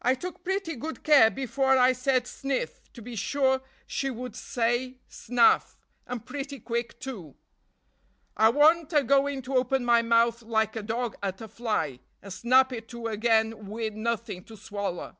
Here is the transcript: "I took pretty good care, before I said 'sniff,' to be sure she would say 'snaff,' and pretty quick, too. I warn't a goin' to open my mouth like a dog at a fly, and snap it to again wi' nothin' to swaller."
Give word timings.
"I 0.00 0.14
took 0.14 0.44
pretty 0.44 0.76
good 0.76 1.02
care, 1.02 1.28
before 1.28 1.76
I 1.76 1.94
said 1.94 2.28
'sniff,' 2.28 2.92
to 2.92 3.02
be 3.02 3.16
sure 3.16 3.60
she 3.88 4.08
would 4.08 4.36
say 4.36 5.00
'snaff,' 5.08 5.80
and 6.06 6.24
pretty 6.24 6.60
quick, 6.60 7.00
too. 7.00 7.34
I 8.36 8.50
warn't 8.50 8.92
a 8.92 9.02
goin' 9.02 9.42
to 9.42 9.56
open 9.56 9.84
my 9.84 10.00
mouth 10.00 10.42
like 10.42 10.76
a 10.76 10.82
dog 10.84 11.16
at 11.24 11.40
a 11.40 11.48
fly, 11.48 11.98
and 12.22 12.32
snap 12.32 12.72
it 12.72 12.86
to 12.90 13.08
again 13.08 13.66
wi' 13.66 13.88
nothin' 13.88 14.44
to 14.44 14.56
swaller." 14.56 15.16